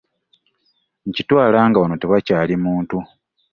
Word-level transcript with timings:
Nkitwala 1.07 1.59
nga 1.69 1.77
wano 1.81 1.95
tewakyali 2.01 2.55
muntu! 2.65 2.97